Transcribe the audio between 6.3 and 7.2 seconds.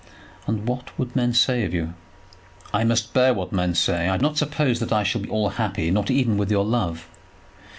with your love.